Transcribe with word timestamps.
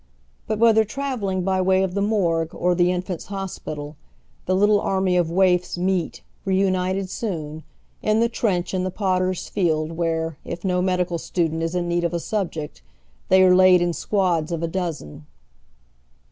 But 0.47 0.57
wlietlier 0.59 0.87
travelling 0.87 1.43
by 1.43 1.61
way 1.61 1.83
of 1.83 1.93
the 1.93 2.01
Morgue 2.01 2.55
or 2.55 2.73
the 2.73 2.91
Infants' 2.91 3.25
Hospital, 3.25 3.97
the 4.47 4.55
little 4.55 4.81
army 4.81 5.15
of 5.15 5.29
waifs 5.29 5.77
meets, 5.77 6.21
reunited 6.43 7.07
soon, 7.07 7.61
in 8.01 8.19
the 8.19 8.27
trench 8.27 8.73
in 8.73 8.83
the 8.83 8.89
Potter's 8.89 9.47
Field 9.47 9.91
whei'e, 9.91 10.37
if 10.43 10.65
no 10.65 10.81
medical 10.81 11.19
stu 11.19 11.49
dent 11.49 11.61
is 11.61 11.75
in 11.75 11.87
need 11.87 12.03
of 12.03 12.15
a 12.15 12.19
subject, 12.19 12.81
they 13.29 13.43
are 13.43 13.53
laid 13.55 13.79
in 13.79 13.93
squads 13.93 14.51
of 14.51 14.63
a 14.63 14.67
dozen. 14.67 15.27